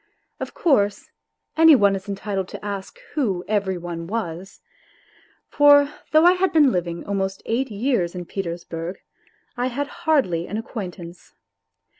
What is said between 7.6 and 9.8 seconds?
years in Petersburg I